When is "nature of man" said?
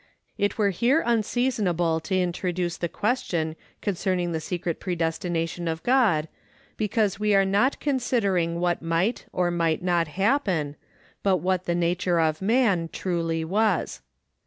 11.75-12.89